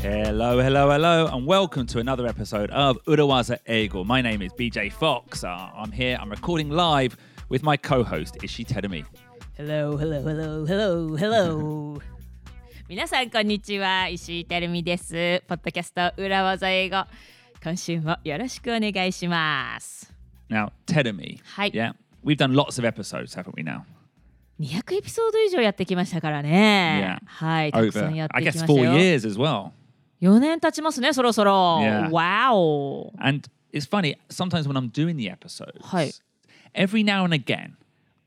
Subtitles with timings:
[0.00, 4.06] Hello, hello, hello, and welcome to another episode of Urawaza Eigo.
[4.06, 5.44] My name is BJ Fox.
[5.44, 7.16] Uh, I'm here, I'm recording live
[7.48, 9.04] with my co host, Ishi Terumi.
[9.56, 12.00] Hello, hello, hello, hello, hello.
[12.88, 17.04] 皆さんこんにちは石井てるみですポッドキャスト裏技英語
[17.63, 20.11] 今週もよろしくお願いします
[20.49, 21.39] Now, Terumi.
[21.55, 21.71] Hi.
[21.71, 23.83] Yeah, we've done lots of episodes, haven't we now?
[24.59, 27.25] 200エピソード以上やってきましたからね Yeah.
[27.25, 29.71] はいたくさんやって I きま guess, した four よ years as well.
[30.21, 32.09] 4年経ちますねそろそろ Yeah.
[32.09, 36.11] Wow And it's funny, sometimes when I'm doing the episodes, Hi.
[36.75, 37.75] every now and again,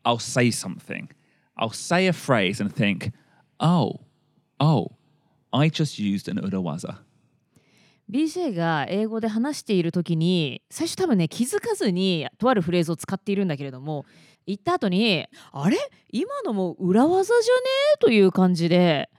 [0.05, 1.09] I'll say something.
[1.57, 3.13] I'll say a phrase and think,
[3.61, 4.01] oh,
[4.61, 4.91] oh,
[5.53, 6.99] I just used an Urawaza.
[8.11, 14.07] BJ が英語で話している時に最初多分ね気づかずにとあるフレーズを使っているんだけれども
[14.47, 15.77] 言った後にあれ
[16.11, 17.61] 今のも裏技じゃね
[18.01, 19.11] という感じで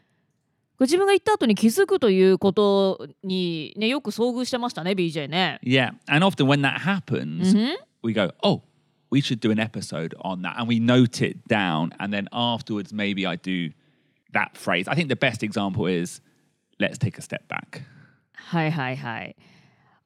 [0.80, 5.60] 自分が言った後に気づくということにねよく遭遇してましたね BJ ね。
[5.64, 5.94] Yeah.
[6.08, 7.76] And often when that happens, Mhm.
[8.04, 8.62] we go, oh,
[9.12, 10.58] we should do an episode on that.
[10.60, 11.90] And we note it down.
[11.98, 13.74] And then afterwards, maybe I do
[14.34, 14.88] that phrase.
[14.88, 16.22] I think the best example is,
[16.80, 17.82] let's take a step back.
[18.48, 19.36] はいはいはい。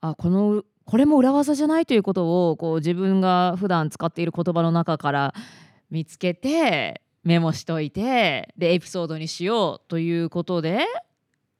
[0.02, 5.34] あこのこれも裏技じゃないということをこう自分が普段使っている言葉の中から
[5.92, 10.88] 見つけてメモしといてでエピソードにしようということで、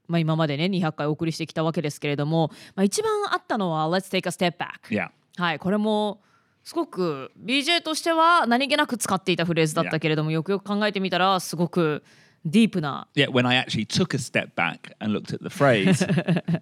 [0.08, 5.10] まあ、今までね200回お送りしてきたわけですけれども、まあ、一番あったのは「Let's take a step back」Yeah.
[5.38, 6.22] はいこれも
[6.64, 12.04] すごく BJ としては何気なく使っていたフレーズだったけれどもよくよく考えてみたらすごく
[12.44, 13.30] ディープな Yeah.
[13.30, 16.04] When I actually took a step back and looked at the phrase,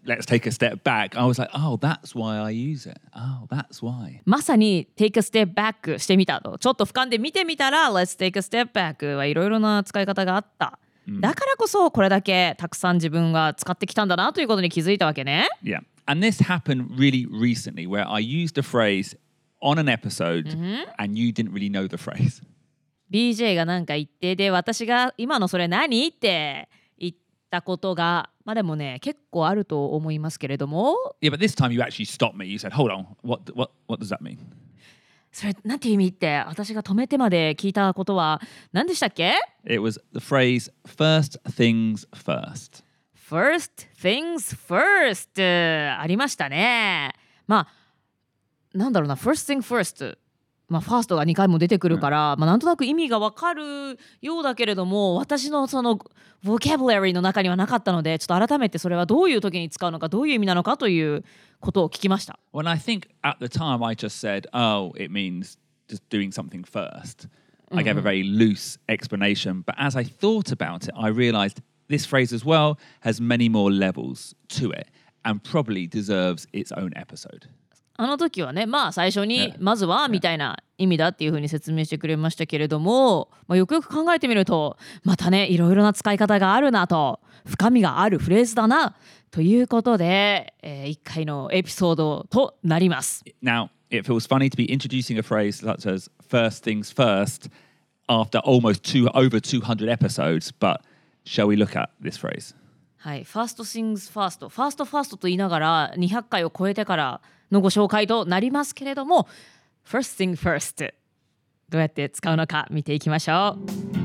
[0.05, 2.99] let's take a step back, I was like, oh, that's why I use it.
[3.15, 4.21] Oh, that's why.
[4.25, 15.79] まさに take a step back してみたとちょっと俯瞰で見てみたら let's take a step back はいろいろな使い方があった、だからこそこれだけたくさん自分が使ってきたんだなということに気づいたわけね Yeah.
[16.05, 19.15] And this happened really recently where I used a phrase
[19.61, 20.47] on an episode
[20.97, 22.41] and you didn't really know the phrase.
[23.11, 27.13] BJ が何か言ってで私が今のそれ何って言っ
[27.49, 32.45] たことがまあでもね結構あると思いますけれども Yeah, but this time you actually stopped me.
[32.47, 34.37] You said, hold on, what, what, what does that mean?
[35.31, 38.41] それなんていう意味って私が止めてまで聞いたことは
[38.73, 42.83] 何でしたっけ It was the phrase first things first.
[43.15, 47.13] First things first ありましたね。
[47.45, 50.17] まあなんだろうな First thing first
[50.69, 55.99] まあファーストが2回も出てくるから、まあなんとなく意味がわかるようだけれども私のその
[56.43, 61.23] vocabulary の中にはなかったのでちょっと改めてそれはどういう時に使うのかどういう意味なのかという
[61.59, 62.39] ことを聞きました。
[62.53, 65.57] When I think at the time I just said, oh, it means
[65.89, 67.27] just doing something 1st
[67.71, 69.63] I gave a very loose explanation.
[69.65, 73.71] But as I thought about it, I realized this phrase as well has many more
[73.71, 74.89] levels to it
[75.23, 77.47] and probably deserves its own episode.
[78.01, 88.95] あの時はねまあ最初にええまずはみたいな意味だっていうふうに説明してくれましたけれども、まあ、よくよく考えてみるとまたねいろいろな使い方があるなと深みがあるフレーズだな
[89.31, 93.23] ということで、え1回のエピソードとなります。
[93.43, 97.51] Now, it feels funny to be introducing a phrase such as first things first
[98.07, 100.81] after almost two over 200 episodes, but
[101.25, 102.55] shall we look at this phrase?
[102.97, 107.21] はい、 First things first first first と言いながら200回を超えてから
[107.51, 109.27] のご紹介となりますけれども
[109.85, 110.93] First thing first
[111.69, 113.57] どうやって使うのか見ていきましょ
[113.95, 113.99] う。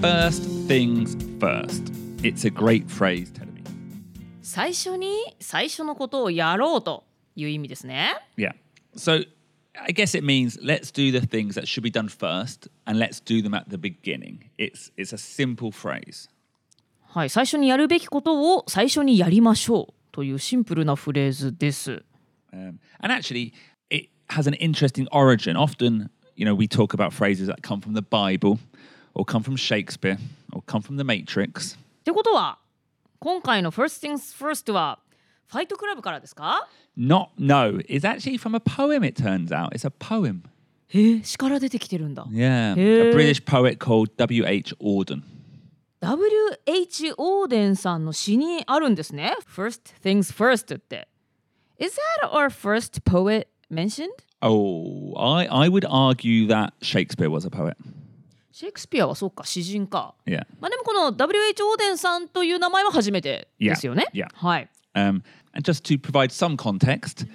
[0.00, 1.92] First things first.
[2.22, 3.62] It's a great phrase, tell me.
[4.42, 7.04] 最初に最初のことをやろうと
[7.36, 8.14] いう意味ですね。
[8.36, 8.54] Yeah.
[8.96, 9.26] So
[9.75, 13.19] I guess it means let's do the things that should be done first and let's
[13.19, 14.49] do them at the beginning.
[14.57, 16.29] It's it's a simple phrase.
[17.11, 22.03] はい、最初にやるべきことを最初にやりましょうというシンプルなフレーズです。
[22.51, 23.53] Um, and actually,
[23.89, 25.55] it has an interesting origin.
[25.55, 28.59] Often, you know, we talk about phrases that come from the Bible
[29.13, 30.17] or come from Shakespeare
[30.53, 31.75] or come from the Matrix.
[31.75, 32.59] ってことは
[33.19, 34.99] 今回の First Things First は
[35.48, 39.70] ファイトクラブからですか Not, no, it's actually from a poem, it turns out.
[39.72, 40.42] It's a poem.
[40.88, 42.24] へえ、詩から出てきてるんだ。
[42.30, 42.74] Yeah.
[42.78, 44.76] A British poet called W.H.
[44.80, 45.22] Auden.
[46.00, 47.14] W.H.
[47.16, 49.34] オーデンさんの詩にあるんですね。
[49.48, 51.08] First Things First って。
[51.78, 54.10] Is that our first poet mentioned?
[54.40, 57.76] Oh, I, I would argue that Shakespeare was a poet.
[58.52, 60.14] シェイクスピアはそうか詩人か。
[60.26, 60.46] Yeah.
[60.60, 61.62] まあでもこの W.H.
[61.62, 64.06] オーデンさんという名前は初めてですよね。
[64.14, 64.28] Yeah, yeah.
[64.34, 64.68] はい。
[64.95, 65.23] Um,
[65.53, 67.25] and just to provide some context,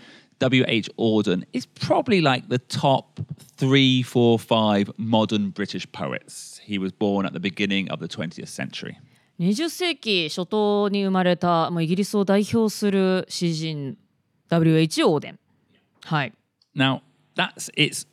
[0.41, 0.91] W.H.
[0.99, 3.21] Auden is probably like the top
[3.57, 6.61] three, four, five modern British poets.
[6.65, 8.99] He was born at the beginning of the 20th century.
[9.41, 13.97] 20世紀初頭に生まれたもうイギリスを代表する詩人
[14.49, 15.03] W.H.
[15.03, 15.39] オーデン。
[16.03, 16.33] はい。
[16.77, 17.01] Now,
[17.35, 18.07] that's its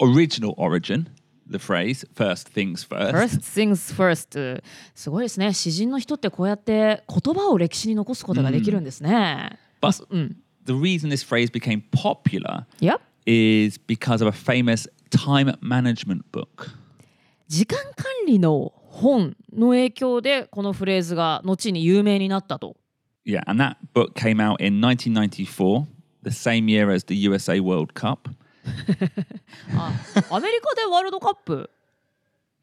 [0.00, 1.06] original origin,
[1.49, 3.11] The phrase first things first.
[3.11, 4.61] First things first
[4.93, 9.57] すごいですね詩人の人ってこうやって言葉を歴史に残すことができるんですね。
[9.81, 10.37] But うん。
[10.65, 12.99] the reason this phrase became popular Yep.
[13.25, 16.69] is because of a famous time management book.
[17.47, 22.75] 時間管理の本の影響でこのフレーズが後に有名になったと。
[23.25, 25.85] Yeah, and that book came out in 1994,
[26.23, 28.29] the same year as the USA World Cup.
[29.77, 29.93] あ
[30.35, 31.69] アメリカでワールドカップ？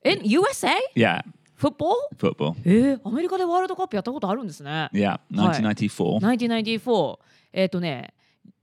[0.04, 0.70] え USA?
[0.94, 1.22] Yeah,
[1.54, 2.26] フットボー？
[2.28, 2.54] ル football.
[2.64, 4.88] えー、アメリカでワールドカップやったことあるんですね。
[4.92, 6.18] Yeah, 1994.
[6.20, 7.18] 1994
[7.52, 8.12] えっ、とね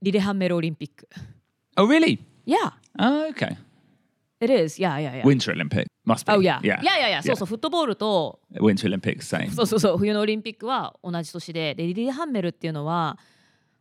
[0.02, 1.08] リレハンメルオリンピック。
[1.76, 2.18] Oh, really?
[2.46, 3.56] Yeah, Oh, okay.
[4.40, 4.78] it is.
[4.80, 5.24] Yeah, yeah, yeah.
[5.26, 6.32] Winter Olympic must be.
[6.32, 6.60] Oh yeah.
[6.60, 9.50] yeah, いやいやいや、そうそう、フットボールと Winter Olympics, same.
[9.50, 13.18] そうそうそう冬のオリンピックは同じ年ででリレーハンメルっていうのは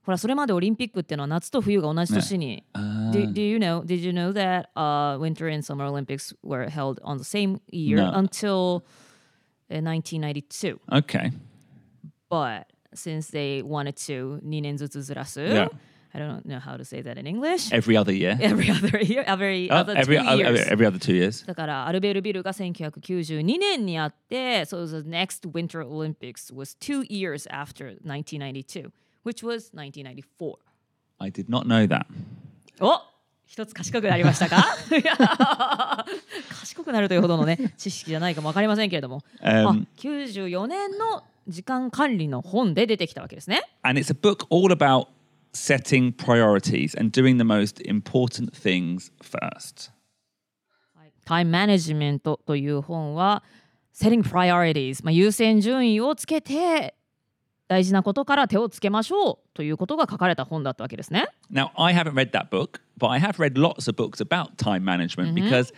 [0.05, 6.69] ほらそれまでオリンピックっていうのは夏と冬が同じ年に、Ah, do, do you know did you know that uh, winter and summer Olympics were
[6.69, 8.11] held on the same year No.
[8.13, 8.83] until
[9.71, 11.31] uh, 1992 okay.
[12.29, 15.69] but since they wanted to 2年ずつずらす Yeah.
[16.15, 18.37] I don't know how to say that in English Every other year.
[18.39, 21.43] every other year every Oh, other every, two oh, years every other two years.
[21.47, 28.91] だからアルベールビルが1992年にあって so the next Winter Olympics was two years after 1992
[29.23, 30.57] which was 1994
[31.19, 32.05] I did not know that.
[32.79, 33.01] お
[33.45, 34.65] 一つ賢くなりましたか
[36.59, 45.07] 賢くなるというほどのね知識じゃないかも分かりませんけれども、あ Um, 94年の時間管理の本で出てきたわけですね and it's a book all about
[45.53, 49.91] setting priorities and doing the most important things first.
[51.25, 53.43] タイムマネジメントという本は
[53.93, 56.95] Setting Priorities、まあ、優先順位をつけて
[57.73, 61.29] 大事なことから手をつけましょうということが書かれた本だったわけですね。
[61.51, 65.33] Now, I haven't read that book, but I have read lots of books about time management
[65.33, 65.73] because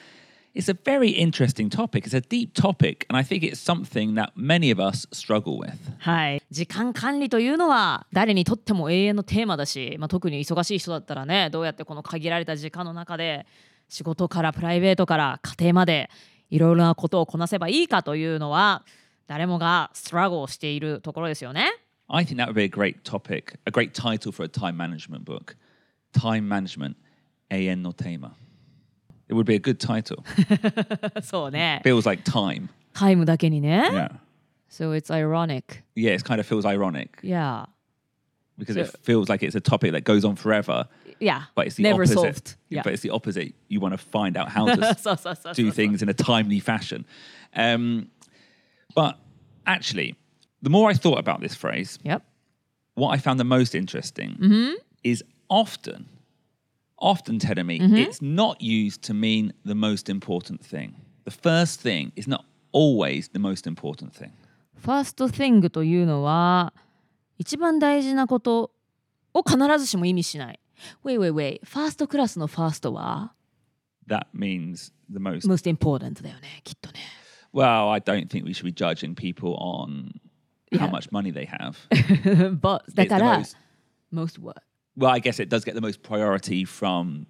[0.54, 2.06] it's a very interesting topic.
[2.06, 5.78] It's a deep topic, and I think it's something that many of us struggle with.
[6.00, 13.46] はい、時間管理というのは誰にとっても永遠のテーマだし、まあ、特に忙しい人だったらねどうやってこの限られた時間の中で
[13.88, 16.10] 仕事からプライベートから家庭まで
[16.50, 18.84] いろいろなことをこなせばいいかというのは
[19.28, 21.72] 誰もがストラゴをしているところですよね。
[22.09, 25.57] I think that would be a great topic, a great title for a time management book.
[26.13, 26.97] Time management,
[27.51, 28.35] AN no tema.
[29.29, 30.25] It would be a good title.
[31.23, 31.81] そうね。
[31.85, 32.69] feels like time.
[32.95, 33.89] タイムだけにね。
[33.93, 34.11] Yeah.
[34.69, 35.85] So it's ironic.
[35.95, 37.67] Yeah, it kind of feels ironic Yeah.
[38.59, 40.89] because So- it feels like it's a topic that goes on forever,
[41.21, 41.43] Yeah.
[41.55, 42.15] but it's the Never opposite.
[42.15, 42.57] solved.
[42.71, 42.83] Yeah.
[42.83, 43.55] But it's the opposite.
[43.69, 47.05] You want to find out how to そうそうそうそう do things in a timely fashion.
[47.55, 48.09] Um,
[48.97, 49.17] but
[49.65, 50.17] actually,
[50.65, 52.23] the more I thought about this phrase, Yep.
[52.95, 54.37] what I found the most interesting
[55.03, 56.07] is often,
[56.99, 60.95] often telling me it's not used to mean the most important thing.
[61.25, 64.33] The first thing is not always the most important thing.
[64.77, 66.73] ファースト thing というのは
[67.39, 68.71] 一番大事なこと
[69.35, 70.61] を必ずしも意味しない。
[71.05, 71.61] Wait, wait, wait.
[71.65, 73.33] ファーストクラスのファーストは
[74.09, 75.47] That means the most.
[75.49, 76.99] most important だよね、きっとね。
[77.53, 80.21] Well, I don't think we should be judging people on
[80.78, 80.92] how Yeah.
[80.92, 81.76] much money they have.
[82.60, 83.58] But だ It's か the ら most-
[84.12, 84.62] most what?
[84.98, 87.26] Well, I guess it does get the most priority from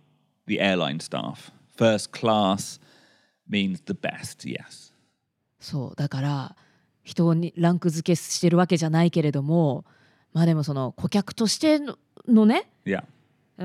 [0.47, 1.51] the airline staff.
[1.77, 2.79] First class
[3.49, 4.93] means the best, yes.
[5.59, 6.55] そうだから
[7.03, 9.83] 人にランク付けしてるわけじゃないけれども
[10.33, 11.97] まあでもその顧客としての
[12.27, 13.03] のね Yeah.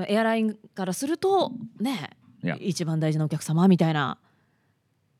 [0.07, 2.09] エアラインからするとね、
[2.43, 2.57] Yeah.
[2.59, 4.17] 一番大事なお客様みたいな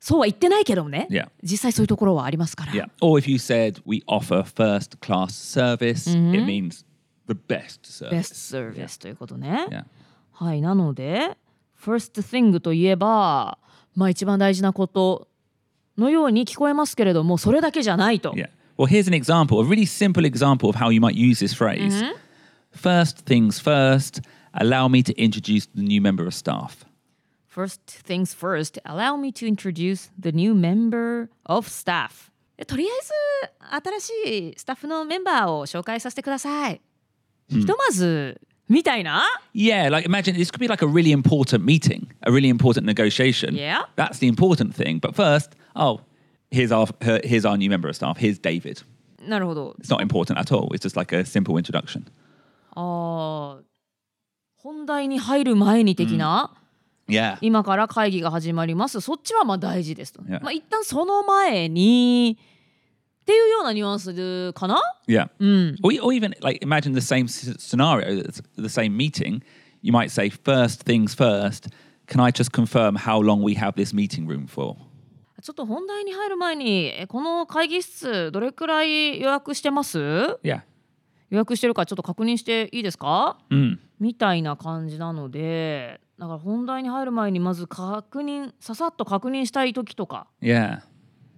[0.01, 1.29] そうは言ってないけどもね、Yeah.
[1.43, 2.73] 実際そういうところはありますから。
[2.73, 2.89] Yeah.
[3.01, 6.83] Or if you said we offer first class service, it means
[7.27, 8.09] the best service.
[8.09, 9.67] best service ということね。
[9.69, 9.85] Yeah.
[10.31, 11.37] はい、なので
[11.79, 13.59] first thing といえば、
[13.95, 15.27] まあ一番大事なこと
[15.99, 18.31] のように聞こえますけれども、それだけじゃないと。
[18.31, 18.49] Yeah.
[18.79, 22.03] Well, here's an example, a really simple example of how you might use this phrase.
[22.71, 26.85] First things first, allow me to introduce the new member of staff.
[27.50, 32.30] First things first, allow me to introduce the new member of staff.
[32.56, 36.80] でとりあえず新しいスタッフのメンバーを紹介させてください。
[37.48, 39.22] ひとまず みたいな
[39.54, 43.54] Yeah, like imagine this could be like a really important meeting, a really important negotiation.
[43.54, 43.84] Yeah.
[43.96, 44.98] That's the important thing.
[44.98, 46.00] But first, oh,
[46.50, 48.18] here's our her, here's our new member of staff.
[48.18, 48.82] Here's David.
[49.20, 50.68] なるほど It's not important at all.
[50.74, 52.04] It's just like a simple introduction.
[52.74, 53.62] あー
[54.56, 56.52] 本題に入る前に的な、
[57.11, 57.37] Yeah.
[57.41, 60.41] 今から会議が始まりますそっちはまあ大事ですと、Yeah.
[60.41, 62.37] まあ一旦その前に
[63.21, 65.29] っていうようなニュアンスかな Yeah.
[65.39, 69.41] うん、Or, or even like imagine the same s- scenario, it's the same meeting.
[69.83, 71.69] You might say, first things first.
[72.07, 74.75] Can I just confirm how long we have this meeting room for?
[75.41, 80.61] ちょっと本題に入る前にえこの会議室どれくらい予約してます予 Yeah.
[81.31, 83.77] 約してるかちょっと確認していいですか Mm.
[83.99, 90.81] みたいな感じなのでだから本題に入る前にまず確認ささっと確認したい時とか Yeah.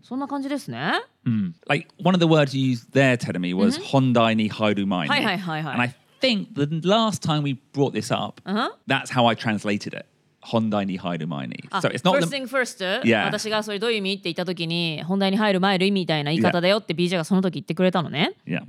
[0.01, 1.53] そんな感じですね Mm.
[1.69, 5.07] Like one of the words you used there, Tedemi, was Hondai ni haru mai.
[5.07, 5.71] Hi, hi, hi, hi.
[5.71, 9.97] And I think the last time we brought this up, うん that's how I translated
[9.97, 10.05] it.
[10.41, 11.63] Hondai ni haru mai ni.
[11.71, 13.23] あ So it's not first the, thing first、Yeah.
[13.23, 18.63] 私がそれどういう意味って言った時に本題に入る前の意味みたいな言い方だよって BJ がその時言ってくれたのね yeah.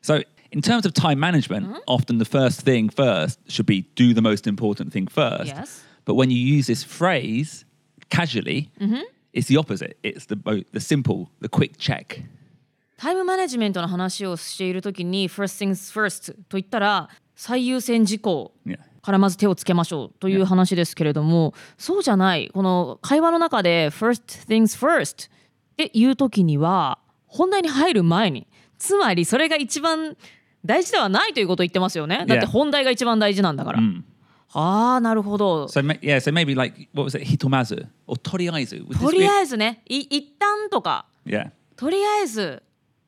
[0.00, 4.21] So in terms of time management, often the first thing first should be do the
[4.21, 5.47] most important thing first.
[5.47, 5.83] Yes.
[6.05, 7.65] But when you use this phrase
[8.09, 8.69] casually,
[9.33, 9.97] it's the opposite.
[10.03, 12.23] It's the mo- the simple, the quick check.
[12.97, 18.77] タイムマネジメントの話をしている時に first things first と言ったら最優先事項 Yeah.
[19.01, 25.29] からまず手をつけましょうという話ですけれどもそうじゃないこの会話の中で first things first っ
[25.75, 28.47] ていう時には本題に入る前に
[28.79, 30.15] つまりそれが一番
[30.64, 33.80] 大事ではないということを言ってますよねだって.本題が一番大事なんだから、
[34.52, 38.86] ああなるほど So yeah, so maybe like what was it, hitomazu or toriaizu?
[38.86, 41.50] Would this と be- りあえずねい一旦とか yeah.
[41.76, 42.62] とりあえず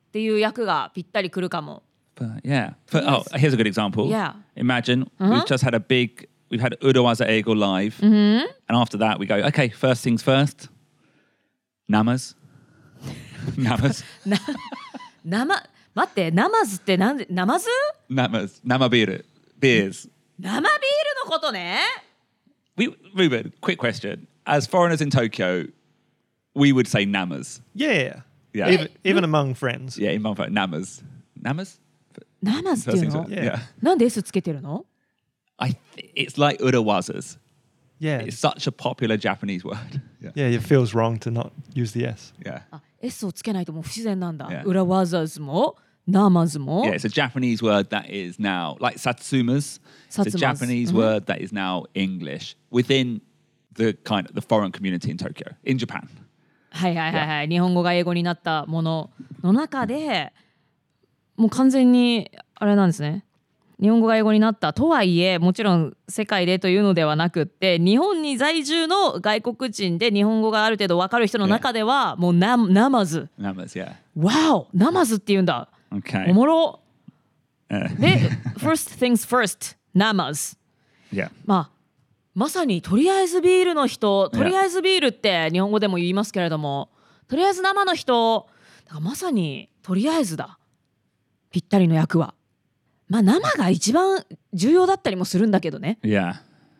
[0.08, 1.82] っていう役がぴったりくるかも
[2.14, 2.74] But yeah.
[2.86, 4.06] For, oh, here's a good example.
[4.08, 4.34] Yeah.
[4.54, 7.98] Imagine we've just had a big, we've had Urawaza Ego live.
[8.02, 10.68] And after that, we go, okay, first things first.
[11.90, 12.34] Namas.
[13.56, 14.04] Namas.
[15.24, 15.62] 生
[15.93, 17.67] 待ってナマズってなんでナマズ
[18.09, 18.61] Namas.
[18.65, 19.23] Namabiru.
[19.59, 20.09] Beers.
[20.39, 20.69] 生ビール
[21.25, 21.79] のことね
[22.77, 24.27] We, Ruben, quick question.
[24.45, 25.65] As foreigners in Tokyo,
[26.53, 27.59] we would say namas.
[27.73, 28.21] Yeah.
[28.53, 28.69] Yeah.
[28.69, 29.97] Even, even among friends.
[29.97, 31.01] Yeah, in Mumford, namas.
[31.41, 31.79] Namas?
[32.41, 33.33] ナマズって First いう things の first.
[33.33, 33.53] Yeah.
[33.55, 33.59] Yeah.
[33.81, 34.85] なんで S つけてるの
[35.57, 37.39] I th- it's like Urawazas.
[37.99, 38.21] Yeah.
[38.23, 40.01] It's such a popular Japanese word.
[40.21, 40.31] Yeah.
[40.35, 42.31] Yeah, it feels wrong to not use the S.
[42.45, 42.61] Yeah.
[42.71, 44.63] あ S をつけないともう不自然なんだ Yeah.
[44.65, 49.80] 裏ワザーズも ナマズも Yeah, it's a Japanese word that is now like satsumas.
[50.08, 50.96] It's a Satsumas, Japanese mhm.
[50.96, 53.20] word that is now English within
[53.74, 56.08] the kind of the foreign community in Tokyo, in Japan.
[56.70, 59.10] はいはいはいはい日本語が英語になったもの
[59.42, 60.32] の中で
[61.36, 63.24] もう完全にあれなんですね
[63.78, 73.94] 日本語が英語になったとはいえもちろん世界でというのではなくって日本に在住の外国人で日本語がある程度分かる人の中ではもうナナマズ Namas, yeah.
[74.16, 75.68] わおナマズって言うんだ
[75.98, 76.30] Okay.
[76.30, 76.78] おもろ
[77.70, 78.18] Uh, で
[78.58, 80.58] first things first ナマズ
[81.10, 81.30] yeah.
[81.46, 81.76] まあ
[82.34, 86.90] まさにとりあえずビールの人とりあえずビールって日本語でも言いますけれども
[87.28, 88.46] とりあえず生の人
[88.84, 90.58] だからまさにとりあえずだ
[91.50, 92.34] ぴったりの役は
[93.08, 94.22] まあ生が一番
[94.52, 96.34] 重要だったりもするんだけどね Yeah.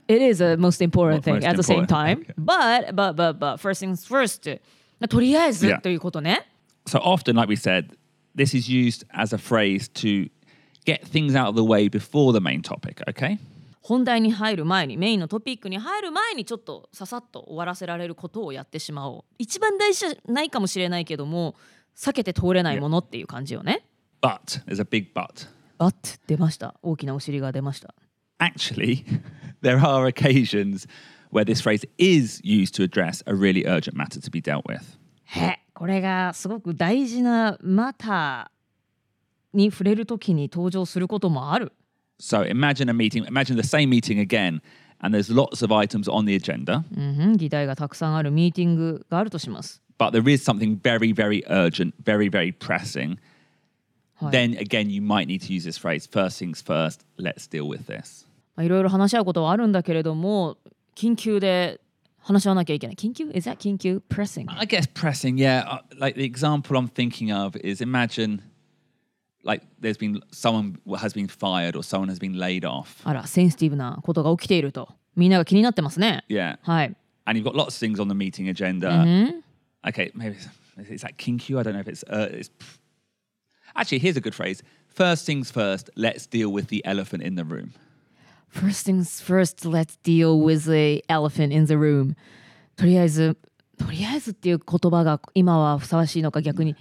[0.09, 3.81] It is a most important thing at the same time but but but but first
[3.87, 4.61] things first
[5.09, 5.81] とりあえず Yeah.
[5.81, 6.49] ということね
[6.87, 7.95] So often, like we said,
[8.36, 10.29] this is used as a phrase to
[10.86, 13.39] get things out of the way before the main topic, okay?
[13.82, 21.56] 本題に入る前にメインのトピックに入る前にちょっとささっと終わらせられることをやってしまおう一番大事じゃないかもしれないけども
[21.96, 23.86] 避けて通れないものっていう感じよね
[24.22, 25.48] But there's a big but.
[25.79, 27.96] But 出ました大きなお尻が出ました
[28.39, 29.06] Actually,
[29.63, 30.86] there are occasions
[31.32, 34.82] where this phrase is used to address a really urgent matter to be dealt with.
[35.25, 41.73] へ これがすごく大事なマターに触れるときに登場することもある
[42.21, 44.62] So imagine a meeting, imagine the same meeting again,
[45.01, 51.43] and there's lots of items on the agenda, うん議題がたくさんあるミーティングがあるとします but there is something very, very
[51.49, 53.19] urgent, very, very pressing.
[54.21, 54.31] Hi.
[54.31, 57.89] Then again, you might need to use this phrase first things first, let's deal with
[57.89, 58.25] this.
[58.55, 60.59] まあいろいろ話し合うことはあるんだけれども
[60.95, 61.81] 緊急で
[62.22, 65.63] 話し合わなきゃいけない緊急 Is that 緊急 pressing I guess pressing, yeah.
[65.65, 68.41] Uh, Like the example I'm thinking of is imagine
[69.44, 73.01] like there's been someone has been fired or someone has been laid off.
[73.06, 76.58] あらセンシティブなことが起きているとみんなが気になってますね Yeah.
[76.63, 79.03] はい、 And you've got lots of things on the meeting agenda.
[79.03, 79.44] うん、
[79.86, 80.50] Okay, maybe it's,
[80.94, 81.58] is that kinkyu?
[81.58, 82.51] I don't know if it's, uh, it's.
[83.75, 84.62] Actually, here's a good phrase.
[84.88, 87.74] First things first, let's deal with the elephant in the room.
[88.52, 92.14] First things first, let's deal with the elephant in the room.
[92.76, 93.38] とりあえず、
[93.78, 96.76] とりあえずっていう言葉が今はふさわしいのか逆に、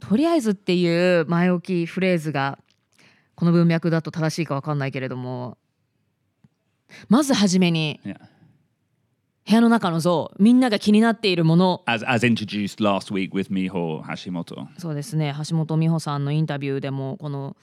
[0.00, 2.58] とりあえずっていう前置きフレーズが
[3.34, 5.56] この文脈だと正しいかわかんないけれども、
[7.08, 8.18] まずはじめに Yeah.
[9.46, 14.66] 部屋の中の像、みんなが気になっているもの、As, as introduced last week with Miho Hashimoto.
[14.76, 17.56] そうですね、橋本美穂さんのインタビューでもこの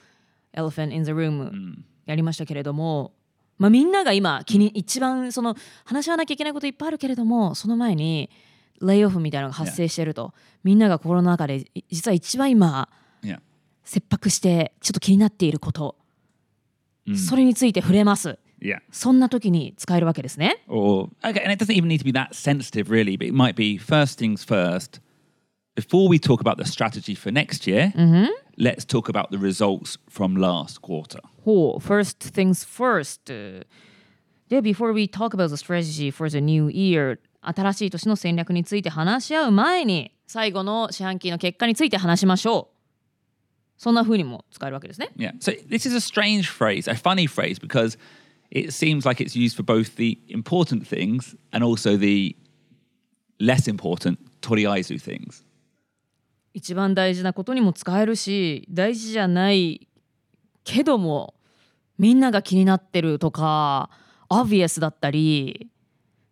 [0.55, 1.75] Elephant in the Room
[2.07, 3.11] やりましたけれども、
[3.57, 8.29] まあ、みんなが今気に一番その話し合わなきゃいけないこといっぱいあるけれどもその前に
[8.81, 10.33] レイオフみたいなのが発生してると、
[10.63, 12.89] みんなが心の中でい実は一番今
[13.21, 13.39] Yeah.
[13.83, 15.95] 切迫してちょっと気になっていること、
[17.15, 18.79] それについて触れます Yeah.
[18.91, 23.17] そんな時に使えるわけですね Or okay, and it doesn't even need to be that sensitive, really.
[23.17, 24.99] But it might be first things first.
[25.75, 27.93] Before we talk about the strategy for next year,
[28.56, 31.20] let's talk about the results from last quarter.
[31.44, 33.66] ほう First things first
[34.48, 42.76] で Before we talk about the strategy for the new year 新しい年の戦略について話し合う前に最後の四半期の結果について話しましょう
[43.78, 45.32] そんな風にも使えるわけですね Yeah.
[45.38, 47.96] So this is a strange phrase, a funny phrase, because
[48.50, 52.36] it seems like it's used for both the important things and also the
[53.38, 55.43] less important toriaizu things.
[56.55, 59.87] 一番大事なことにも使えるし大事じゃない
[60.63, 61.33] けども
[61.99, 63.89] みんなが気になってるとか
[64.29, 65.69] obvious だったり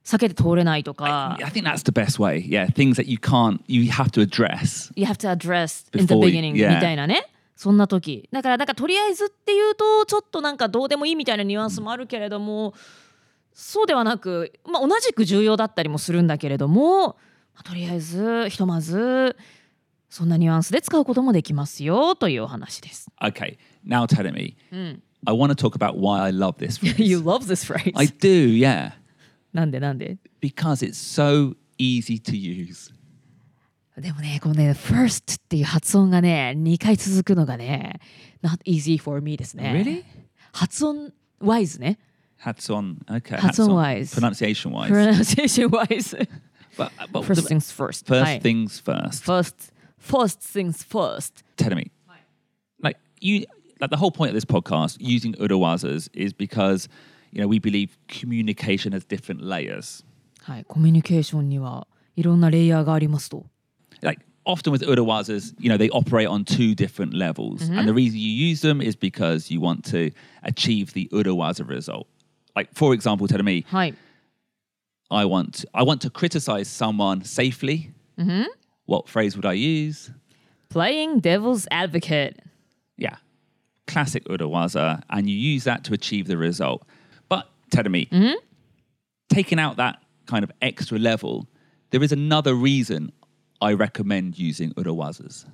[0.06, 2.42] 避けて通れないとか I think that's the best way.
[2.48, 4.92] Yeah, things that you can't, you have to address.
[4.96, 6.74] You have to address in the Before you- beginning、yeah.
[6.76, 7.28] みたいなね
[7.58, 12.74] そんな時だからなんかとりあえずっていうとちょっとなんかどうでもいいみたいなニュアンスもあるけれども、
[13.54, 17.16] そうではなく、まあ、同じく重要だったりもするんだけれども、ま
[17.60, 19.36] あとりあえずひとまず
[20.14, 23.10] そんなニュアンスで使うこともできますよというお話です。
[23.20, 24.56] Okay, now tell me.
[25.26, 27.04] I want to talk about why I love this phrase.
[27.04, 27.92] you love this phrase.
[27.96, 28.92] I do, yeah,
[29.54, 32.94] なんでなんで because it's so easy to use.
[34.00, 38.00] でもね、このね、first っていう発音がね、2回続くのがね、
[38.44, 39.84] not easy for me ですね。
[39.84, 40.04] Really?
[40.52, 41.12] 発音
[41.42, 41.98] wise ね。
[42.40, 43.40] Hats on, okay.
[43.40, 44.14] Hats on wise.
[44.14, 44.92] Pronunciation wise.
[44.92, 46.16] pronunciation wise.
[46.78, 48.06] but, but first the- things first.
[48.06, 49.24] first はい things first.
[49.24, 51.43] first, first things first.
[51.57, 51.91] Tell me,
[52.81, 53.47] like you,
[53.81, 56.89] like the whole point of this podcast using Urawazas is because
[57.33, 60.05] you know we believe communication has different layers.
[60.43, 63.45] はい、コミュニケーションにはいろんなレイヤーがありますと。
[64.01, 68.19] Like often with Urawazas, you know they operate on two different levels, and the reason
[68.19, 70.11] you use them is because you want to
[70.43, 72.07] achieve the Urawaza result.
[72.57, 73.95] Like for example, tell me, はい。
[75.11, 77.93] I want I want to criticize someone safely.
[78.87, 80.11] What phrase would I use?
[80.69, 82.41] playing devil's advocate.
[82.97, 83.17] Yeah,
[83.87, 86.83] classic Urawaza, and you use that to achieve the result.
[87.29, 88.09] But Tedemi,
[89.29, 91.47] taking out that kind of extra level,
[91.91, 93.13] there is another reason
[93.61, 95.47] I recommend using Urawazas.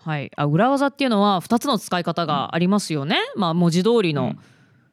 [0.00, 3.16] はい、あ裏技っていうのは2つの使い方がありますよね。
[3.36, 4.36] まあ文字通りの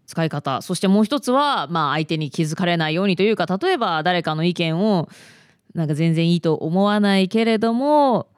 [0.07, 5.07] 使い方、そしてもう一つはまあ相手に気づかれないようにというか例えば誰かの意見を
[5.74, 8.28] なんか全然いいと思わないけれども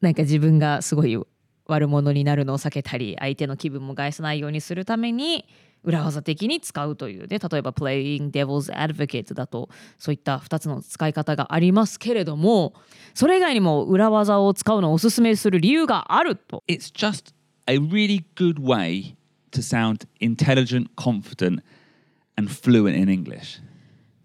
[0.00, 1.18] なんか自分がすごい
[1.66, 5.44] 悪者になるのを避けたり相手の気分も害さないようにするために
[5.84, 12.74] 裏技的に使うというね例えば playing devil's advocate だとそういった2つの使い方がありますけれども
[13.14, 17.32] それ以外にも裏技を使うのをおすすめする理由があると It's just
[17.66, 19.14] a really good way
[19.52, 21.62] to sound intelligent, confident,
[22.36, 23.60] and fluent in English.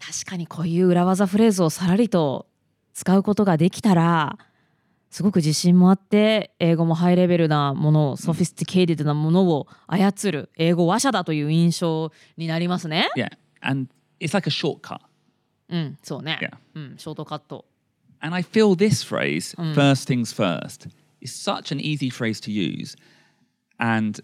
[0.06, 2.46] 確かにこういう裏技フレーズをさらりと
[2.92, 4.38] 使うことができたら
[5.10, 13.08] すごく自信もあって英語もハイレベルなものを sophisticated なものを操る英語話者だという印象になりますね。
[13.16, 13.88] Yeah, and
[14.20, 14.98] it's like a shortcut.
[15.68, 16.38] うん、そうね。
[16.42, 16.56] Yeah.
[16.74, 17.64] うん、ショートカット。
[18.20, 20.88] And I feel this phrase, first things first,
[21.20, 22.96] is such an easy phrase to use
[23.78, 24.20] and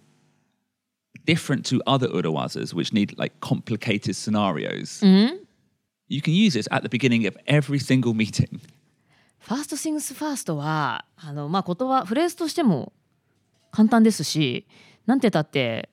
[1.25, 5.01] different to other urawazas, which need like complicated scenarios.
[6.11, 8.61] You can use this at the beginning of every single meeting.
[9.39, 12.93] ファーストシングスファーストはあのまあ言葉フレーズとしても
[13.71, 14.67] 簡単ですし
[15.07, 15.89] なんてたって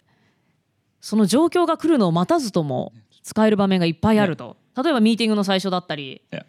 [1.00, 2.92] その状況が来るのを待たずとも
[3.24, 6.44] 使える場面がいっぱいあると例えばミーティングの最初だったり Yeah.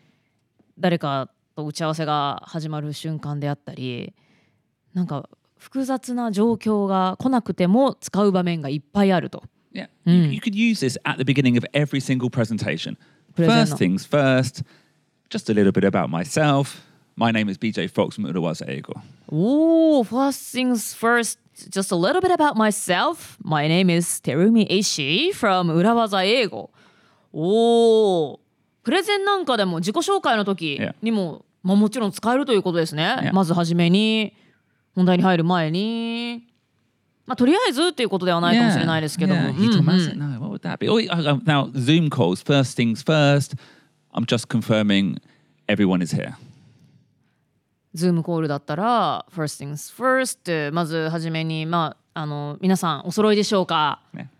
[0.78, 4.12] 誰かと打ち合わせが始まる瞬間であったり
[4.94, 9.88] なんか複雑な状況が来なくても使う場面がいっぱいあると Yeah.
[10.06, 12.96] You, you could use this at the beginning of every single presentation.
[13.46, 14.62] First things first,
[15.30, 16.82] just a little bit about myself,
[17.18, 19.02] My name is BJ Fox from Urawaza Eigo.
[19.32, 21.36] Oh, first things first,
[21.68, 23.36] just a little bit about myself.
[23.42, 26.70] My name is Terumi Eishi from 裏技英語。
[27.32, 28.40] おお、
[28.84, 30.94] プレゼンなんかでも自己紹介の時 Yeah.
[31.02, 33.16] にも、まあ、もちろん使えるということですね。
[33.20, 33.32] Yeah.
[33.32, 34.32] まずはじめに、
[34.94, 36.46] 本題に入る前に、
[37.26, 39.40] まあ、とりあえずっていうことではないかもしれないですけども。
[39.40, 40.14] yeah, うんうん hitomasa.
[40.16, 40.88] No, would that be?
[40.88, 43.54] Oh, uh, now, Zoom calls, first things first.
[44.12, 45.18] I'm just confirming
[45.68, 46.34] everyone is here.
[47.94, 54.00] ズームコールだったら、first things first、まずはじめに、まあ、あの皆さんお揃いでしょうか？
[54.12, 54.30] ね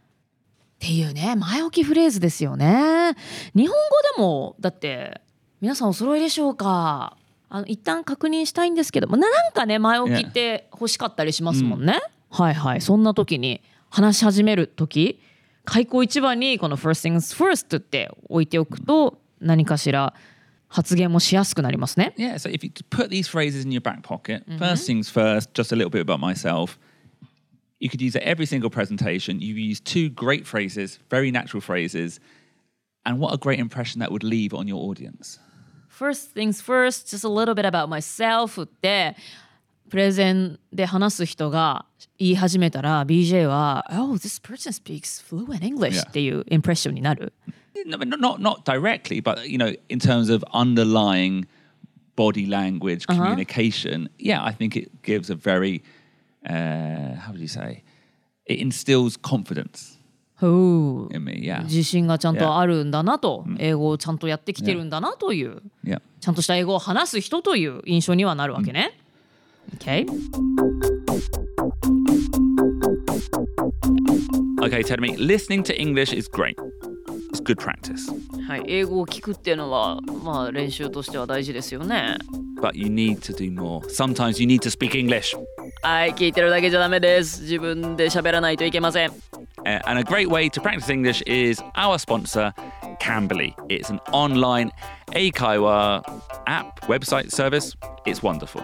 [0.77, 3.17] っていうね前置きフレーズですよね
[3.55, 3.75] 日本語
[4.17, 5.21] でもだって
[5.61, 7.17] 皆さんお揃いでしょうか？
[7.49, 12.01] あの一旦確認したいんですけどもななんかね前置きって欲しかったりしますもんね、
[12.31, 15.21] はいはいそんな時に話し始める時
[15.69, 20.15] 開口一番にこの first things first って置いておくと何かしら
[20.69, 25.73] 発言もしやすくなりますね Yeah, so if you put these phrases in your back pocket, first things first, just
[25.73, 26.79] a little bit about myself.
[27.81, 29.41] You could use it every single presentation.
[29.41, 32.19] You've used two great phrases, very natural phrases,
[33.05, 35.39] and what a great impression that would leave on your audience.
[35.89, 39.17] First things first, just a little bit about myself って
[39.89, 41.87] プレゼンで話す人が
[42.19, 46.09] 言い始めたら BJ は Oh, this person speaks fluent English Yeah.
[46.09, 47.33] っていうインプレッションになる。
[47.87, 51.47] No, not, not directly, but you know, in terms of underlying
[52.17, 55.83] body language communication, yeah, I think it gives a very
[56.49, 57.85] uh, how would you say?
[58.47, 59.99] It instills confidence
[60.41, 61.41] ほう in me.
[61.43, 66.01] Yeah, 自信がちゃんとあるんだなと、英語をちゃんとやってきてるんだなという、yeah.
[66.21, 68.99] ちゃんとした英語を話す人という印象にはなるわけね。
[69.76, 70.06] Okay?
[74.62, 76.58] Okay, tell me, listening to English is great.
[77.32, 78.10] It's good practice,
[78.48, 82.18] はい、英語を聞くっていうのは、まあ、練習としては大事ですよね。
[82.64, 83.82] but you need to do more.
[83.90, 85.36] Sometimes you need to speak English.
[85.82, 87.42] はい、聞いてるだけじゃダメです。
[87.42, 89.10] 自分で喋らないといけません。
[89.66, 92.54] Uh, and a great way to practice English is our sponsor,
[93.02, 93.54] Cambly.
[93.68, 94.72] It's an online
[95.12, 96.04] Eikaiwa
[96.48, 97.76] app, website service.
[98.06, 98.62] It's wonderful.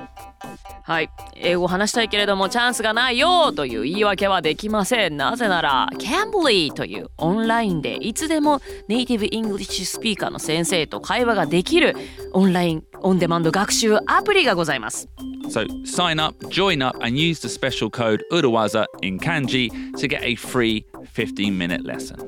[0.86, 5.16] はい、英語を話したいけれどもチャンスがないよという言い訳はできません。
[5.16, 11.96] なぜなら、Cambly というオンラインでいつでも native English speaker の先生と会話ができる
[12.34, 15.08] オンラインオンデマンド学習アプリがございます。
[15.48, 20.36] So sign up, join up, and use the special code Urawaza in kanji to get a
[20.36, 22.18] free 15 minute lesson.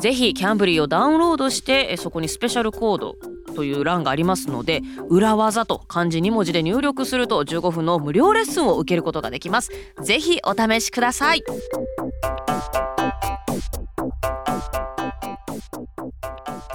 [0.00, 3.16] ぜひキャンブリーをダウンロードしてえそこにスペシャルコード
[3.58, 11.42] という欄がありますので裏技と漢字2文字で入力すると15分の無料レッスンを受けることができますぜひお試しください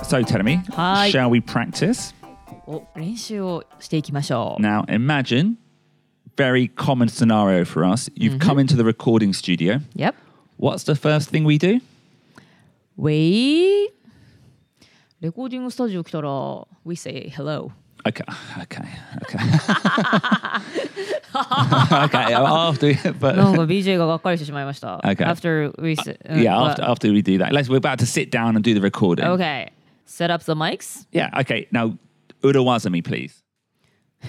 [0.04, 1.10] So tell me, Hi.
[1.10, 2.14] shall we practice?
[2.68, 5.54] お練習をしていきましょう Now imagine,
[6.36, 8.12] very common scenario for us.
[8.14, 9.80] You've come into the recording studio.
[9.96, 10.16] Yep
[10.58, 11.80] What's the first thing we do?
[12.98, 13.73] We
[15.23, 17.71] レコーディングスタジオ来たら We say hello
[18.07, 18.23] Okay,
[18.63, 18.89] okay,
[19.23, 19.39] okay.
[22.05, 24.99] okay, after, but なんか BJ ががっかりしてしまいました。
[24.99, 25.27] Okay.
[25.27, 28.55] After we say, yeah, after after we do that, let's we're about to sit down
[28.57, 29.27] and do the recording.
[29.27, 29.73] Okay.
[30.07, 31.07] Set up the mics.
[31.13, 31.67] Yeah, okay.
[31.73, 31.99] Now,
[32.43, 33.43] Urawazami, please.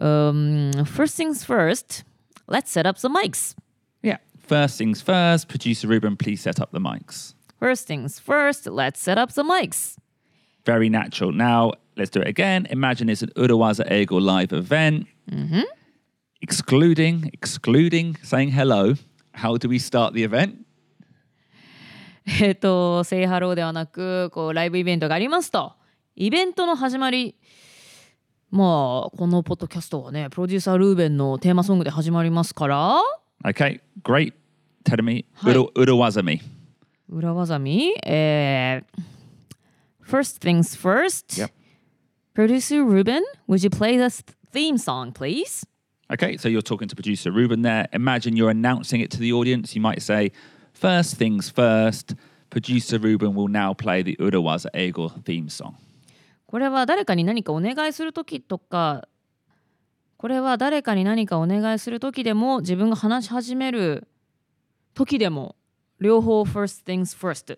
[0.00, 2.04] Um, first things first,
[2.46, 3.54] let's set up the mics.
[4.02, 4.18] Yeah.
[4.38, 7.34] First things first, producer Ruben, please set up the mics.
[7.58, 9.96] First things first, let's set up the mics.
[10.65, 11.31] Very natural.
[11.31, 12.67] Now, let's do it again.
[12.69, 15.07] Imagine it's an Urawaza Ego live event.
[16.41, 18.95] Excluding, excluding saying hello.
[19.33, 20.55] How do we start the event?
[22.39, 25.73] えっと、 say hello ではなく、こうライブイベントがありますと。
[26.15, 27.35] イベントの始まり、
[28.51, 33.01] まあ、このポッドキャストはね、プロデューサールーベンのテーマソングで始まりますから、
[33.43, 34.33] Okay, great.
[34.83, 35.51] Tell me, Hi.
[35.53, 36.41] Ura- Urawazami.
[37.09, 39.01] 裏技み、えー
[40.11, 41.37] First things first.
[41.37, 41.51] Yep.
[42.33, 44.09] Producer Ruben, would you play the
[44.51, 45.65] theme song, please?
[46.11, 47.87] Okay, so you're talking to producer Ruben there.
[47.93, 49.73] Imagine you're announcing it to the audience.
[49.73, 50.33] You might say,
[50.73, 52.13] first things first,
[52.49, 55.75] producer Ruben will now play the Urawaza Ego theme song.
[56.45, 59.07] これは誰かに何かお願いするときとか、
[60.17, 64.09] これは誰かに何かお願いするときでも、自分が話し始める
[64.93, 65.55] 時でも、
[66.01, 67.57] 両方 first things first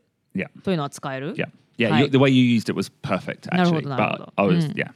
[0.63, 1.90] というのは使える yeah, yeah.
[1.90, 2.00] Hi.
[2.02, 3.82] You, the way you used it was perfect, actually.
[3.82, 4.28] Naruhodo, But naruhodo.
[4.38, 4.76] I was, Mm.
[4.76, 4.90] yeah.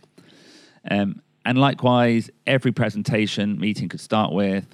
[0.90, 4.64] Um, and likewise, every presentation meeting could start with.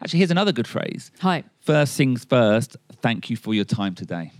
[0.00, 1.12] Actually, here's another good phrase.
[1.20, 1.44] はい。
[1.64, 2.76] First things first.
[3.00, 4.30] Thank you for your time today.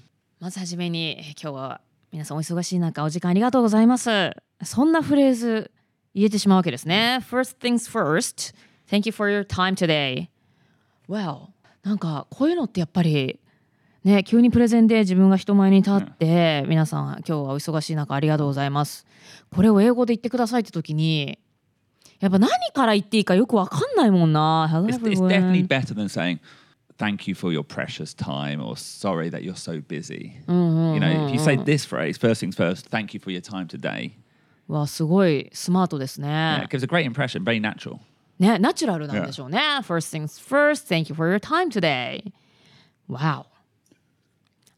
[0.40, 1.80] まずはじめに、えー今日は
[2.12, 4.32] 皆さんお忙しい中、お時間ありがとうございます。
[4.64, 5.70] そんなフレーズ
[6.14, 7.20] 言えてしまうわけですね。
[7.22, 8.54] First things first.
[8.90, 10.28] Thank you for your time today.
[11.08, 11.48] Well,
[11.82, 13.40] なんかこういうのってやっぱり
[14.07, 19.05] ね、急にプレゼンで自分が人前に立って、皆さん今日はお忙しい中ありがとうございます。
[19.53, 21.37] これを英語で言ってくださいって時に、
[22.21, 24.69] やっぱ何から言っていいかよくわかんないもんな。
[24.71, 26.39] Hello It's, it's definitely better than saying,
[26.97, 30.37] thank you for your precious time or sorry that you're so busy.
[30.47, 33.67] You know, if you say this phrase, first things first, thank you for your time
[33.67, 34.13] today,
[34.69, 36.29] わ、すごいスマートですね。
[36.29, 37.97] yeah, it gives a great impression, very natural.
[38.39, 39.59] ね、ナチュラルなんでしょうね。
[39.83, 42.31] First things first, thank you for your time today.
[43.09, 43.47] Wow.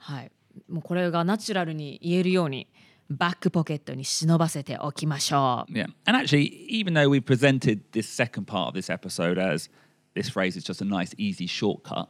[0.09, 0.31] はい。
[0.67, 2.67] もうこれがナチュラルに言えるように
[3.11, 5.71] バックポケットに忍ばせておきましょう。
[5.71, 5.85] Yeah.
[6.05, 9.69] And actually, even though we presented this second part of this episode as
[10.15, 12.07] this phrase is just a nice, easy shortcut,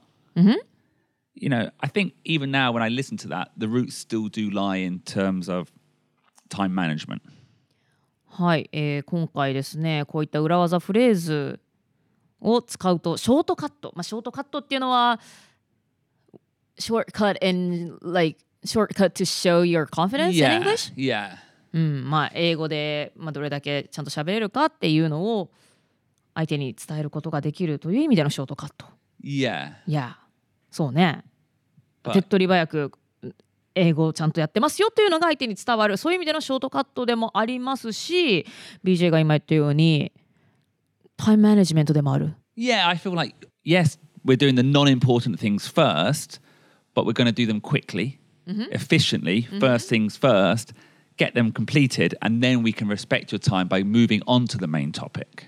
[1.36, 4.50] you know, I think even now when I listen to that, the roots still do
[4.50, 5.70] lie in terms of
[6.50, 7.22] time management.
[8.26, 11.60] はい、えー今回ですね、こういった裏技フレーズ
[12.40, 13.92] を使うと、ショートカット。
[13.96, 15.20] まあ、ショートカットっていうのは、
[16.80, 20.58] shortcut in, like, shortcut to show your confidence in yeah.
[20.58, 20.94] English?
[20.96, 21.38] Yeah.
[21.72, 25.52] うん、まあ英語で、まあ、どれだけちゃんと喋れるかっていうのを
[26.34, 28.88] 相手に伝えることができるという意味でのショートカット。
[29.24, 29.74] Yeah.
[29.86, 30.18] いや、
[30.72, 31.24] そうね。
[32.12, 32.92] 手っ取り早く
[33.76, 38.46] 英語をちゃんとやってますよっていうのが相手に伝わるそういう意味でのショートカットでもありますし
[38.84, 40.12] BJ が今言ったように
[41.18, 42.34] タイムマネジメントでもある。
[42.58, 46.42] Yeah, I feel like, yes, we're doing the non important things first,
[46.94, 48.20] but we're going to do them quickly,
[48.72, 50.74] efficiently, first things first,
[51.18, 54.68] get them completed, and then we can respect your time by moving on to the
[54.68, 55.46] main topic.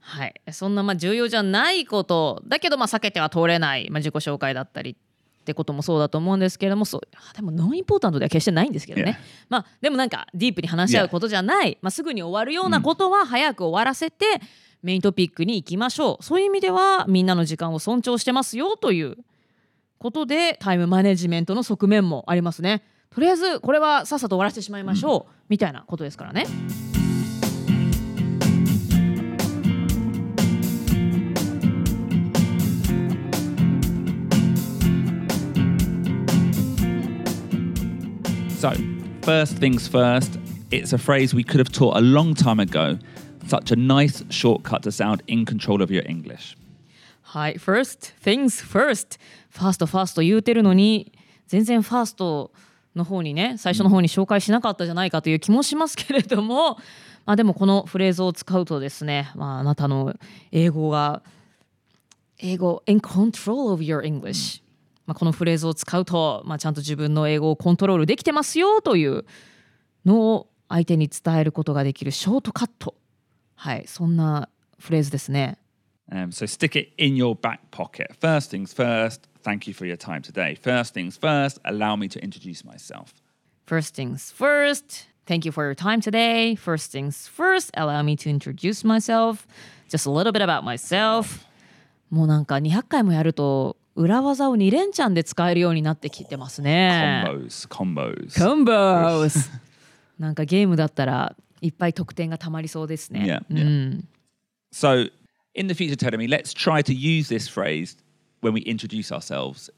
[0.00, 2.42] はい、そんなまあ重要じゃないこと。
[2.46, 7.00] だけどまあ避けては通れない、まあ、自己紹介だったりってこともそうだと思うんですけれどもそう。
[7.14, 9.46] あでもノンインポータントでは決してないんですけどね、Yeah.
[9.50, 14.24] まあでもなんかディープに話し合うことじゃない、まあ、すぐに終わるようなことは早く終わらせて、
[14.82, 16.24] メイントピックに行きましょう。
[16.24, 19.16] そういう意味ではみんなの時間を尊重してますよという
[19.98, 26.46] ことでタイムマネジメントの側面もありますねとりあえずこれはさっさと終わらせてしまいましょう、みたいなことですからね。
[38.58, 38.72] So,
[39.22, 40.38] first things first,
[40.70, 42.98] it's a phrase we could have taught a long time ago.
[43.46, 46.56] Such a nice shortcut to sound in control of your English.
[47.22, 49.18] はい、first things first。
[49.50, 51.12] ファーストファースト言うてるのに、
[51.46, 52.52] 全然ファースト
[52.94, 56.78] の方にね、最初の方に紹介しなかったじゃないかという気もしますけれども、
[57.24, 60.14] まあでもこのフレーズを使うとですね、まああなたの
[60.52, 61.22] 英語が、
[62.38, 64.62] 英語 in control of your English。
[65.06, 69.24] まあこのフレーズを使うと、まあちゃんと自分の英語をコントロールできてますよという
[70.04, 72.94] のを相手に伝えることができるショートカット。
[73.54, 75.58] はい、そんなフレーズですね。
[76.10, 78.14] Um, so stick it in your back pocket.
[78.18, 80.55] First things first, thank you for your time today.
[80.55, 83.13] First things first, allow me to introduce myself.
[83.65, 86.55] First things first, thank you for your time today.
[86.55, 89.47] First things first, allow me to introduce myself.
[89.89, 91.45] Just a little bit about myself.
[92.09, 97.23] もうなんか200回もやると裏技を2連チャンで使えるようになってきてますね。
[97.25, 98.39] Combos, combos.
[98.39, 99.51] コンボス
[100.19, 103.21] なんかゲームだったらいっぱい得点がたまりそうですね。
[103.21, 103.63] Yeah, う yeah.
[103.97, 104.07] ん。
[104.71, 105.09] So,
[105.55, 107.97] in the future, Tedemi, let's try to use this phrase
[108.40, 109.70] when we introduce ourselves.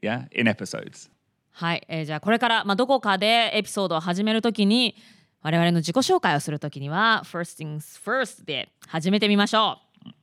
[0.00, 1.10] Yeah, in episodes.
[1.52, 4.96] はい、えーじゃあこれから、まあ、どこかでエピソードを始めるときに
[5.42, 9.78] 我々の自己紹介をするときには First things first で始めてみましょ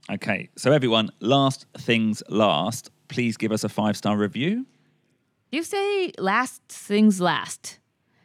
[0.10, 0.14] う。
[0.14, 4.66] Okay, so everyone, last things last, please give us a five star review.
[5.52, 7.80] You say last things last.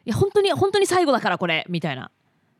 [0.04, 2.10] いや本当に本当に最後だからこれみたいな。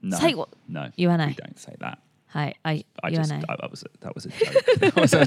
[0.03, 0.49] No, 最後。
[0.69, 1.29] no, 言わない。
[1.29, 1.99] we don't say that.
[2.35, 3.43] はい、あい I 言わ just ない。
[3.43, 4.81] that was a, that was a joke.
[4.81, 5.25] that, was a,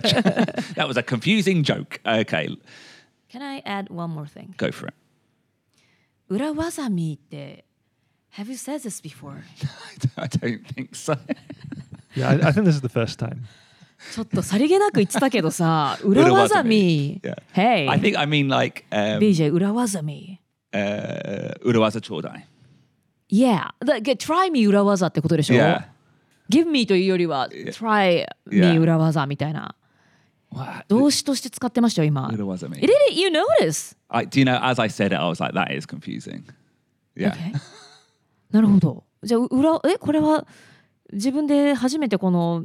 [0.75, 2.01] that was a confusing joke.
[2.03, 2.49] Okay,
[3.31, 4.53] Can I add one more thing?
[4.57, 4.93] go for it.
[6.27, 7.63] 裏わざみって
[8.33, 9.41] Have you said this before?
[10.17, 11.17] I don't think so.
[12.13, 13.45] Yeah, I, I think this is the first time.
[14.13, 17.21] ちょっとさりげなく言ってたけどさ、裏わざみ。
[17.23, 17.35] Yeah.
[17.53, 20.41] Hey, I think I mean like um, BJ 裏わざみ。
[20.73, 22.43] uh, urawaza chodai.
[23.29, 25.96] Yeah, like, try me 裏わざってことでしょ Yeah.
[26.49, 28.77] Give me というよりは Try me.
[28.77, 29.75] 裏わざみたいな?
[30.87, 32.29] 動詞として使ってましたよ今.
[32.29, 32.39] Did
[33.13, 33.95] you notice?
[34.09, 34.59] I, do you know?
[34.63, 36.43] As I said it, I was like, that is confusing.
[37.15, 37.31] Yeah.
[37.33, 37.53] Okay.
[38.51, 40.47] なるほどじゃあう裏えこれは
[41.11, 42.63] 自分で初めてこの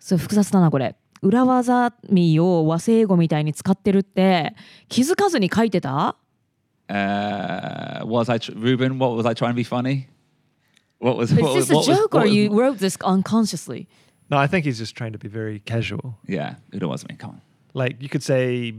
[0.00, 4.56] そう複雑だなこれ裏技みを和製英語みたいに使ってるって
[4.88, 6.16] 気づかずに書いてた
[6.88, 8.98] Uh, was I, Ruben?
[8.98, 10.06] What was I trying to be funny?
[10.98, 12.78] What was Is what, this was- a what was- joke what or was- you wrote
[12.78, 13.86] this unconsciously?
[14.30, 16.14] No, I think he's just trying to be very casual.
[16.26, 17.16] Yeah, it was me.
[17.16, 17.40] Come on.
[17.74, 18.74] Like you could say,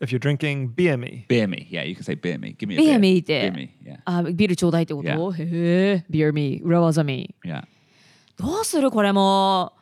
[0.00, 1.26] if you're drinking, beer me.
[1.28, 1.68] Beer me.
[1.70, 2.54] Yeah, you can say beer me.
[2.58, 2.98] Give me a Beer beer.
[2.98, 3.50] me って。
[3.50, 3.70] Beer me.
[3.84, 4.00] Yeah.
[4.04, 5.42] あビールちょうだいってこと、Yeah.
[5.42, 7.60] へえ、ビールミー、裏技ミ Yeah.
[7.60, 7.64] ー。
[8.38, 9.74] どうするこれも、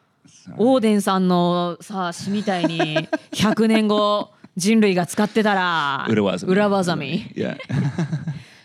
[0.59, 6.53] オーデンさんのさ、詩みたいに100年後人類が使ってたら、裏技み。
[6.53, 7.35] 裏技ミー。
[7.35, 7.59] Yeah.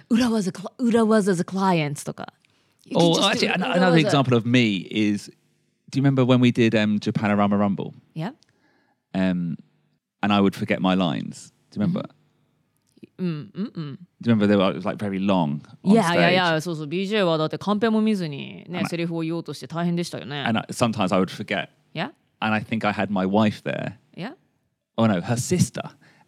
[0.10, 2.34] 裏技、裏技 the clients とか。
[2.84, 5.30] You can or just do actually, an- 裏 another 技 example of me is
[5.90, 7.94] do you remember when we did um, Japanorama Rumble?
[8.14, 8.32] Yeah?
[9.14, 9.56] Um,
[10.22, 11.52] and I would forget my lines.
[11.70, 12.04] Do you remember?
[13.18, 13.72] Mm, mm, mm.
[13.72, 15.62] Do you remember they were it was like very long?
[15.84, 16.18] On いや stage?
[16.18, 20.42] いやいや、そうそう、BJ はだってカンペも見ずにね、あセリフを言おうとして大変でしたよね。
[20.46, 21.68] And I, sometimes I would forget.
[21.94, 22.11] Yeah?
[22.40, 23.98] And I think I had my wife there.
[24.14, 24.34] Yeah?
[24.96, 25.82] Oh no, her sister.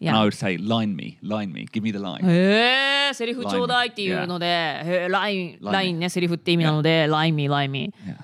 [0.05, 0.11] Yeah.
[0.11, 2.23] And I would say, line me, line me, give me the line.
[2.23, 7.91] へえ、セリフちょうだいっていうので、へえ、ライン、ラインね、セリフって意味なので、line me, line me.
[8.05, 8.17] Yeah.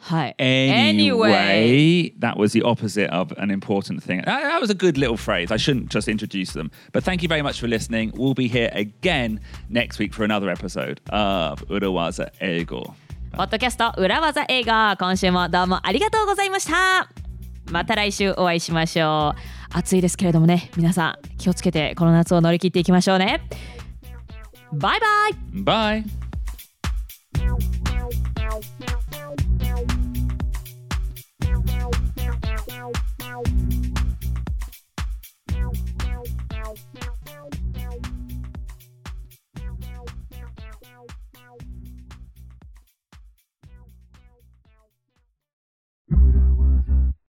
[0.00, 0.36] はい。
[0.38, 4.22] Anyway, that was the opposite of an important thing.
[4.24, 5.50] That, that was a good little phrase.
[5.50, 6.70] I shouldn't just introduce them.
[6.92, 8.12] But thank you very much for listening.
[8.14, 12.94] We'll be here again next week for another episode of Urawaza Ego.
[13.32, 17.08] ポッドキャスト裏技映画今週もどうもありがとうございました
[17.70, 23.42] また来週お会いしましょう暑いですけれどもね皆さん気をつけてこの夏を乗り切っていきましょうね。
[24.72, 25.62] バイバイ。
[25.62, 26.27] バイ。